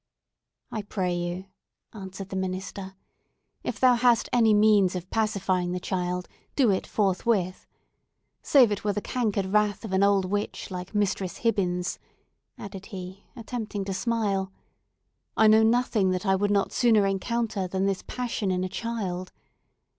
[0.71, 1.45] "I pray you,"
[1.93, 2.95] answered the minister,
[3.61, 7.67] "if thou hast any means of pacifying the child, do it forthwith!
[8.41, 11.99] Save it were the cankered wrath of an old witch like Mistress Hibbins,"
[12.57, 14.51] added he, attempting to smile,
[15.37, 19.31] "I know nothing that I would not sooner encounter than this passion in a child.